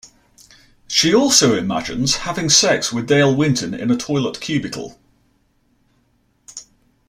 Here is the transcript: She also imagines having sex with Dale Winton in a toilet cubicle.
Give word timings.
She 0.87 1.13
also 1.13 1.55
imagines 1.55 2.15
having 2.25 2.49
sex 2.49 2.91
with 2.91 3.05
Dale 3.05 3.35
Winton 3.35 3.75
in 3.75 3.91
a 3.91 3.95
toilet 3.95 4.41
cubicle. 4.41 4.99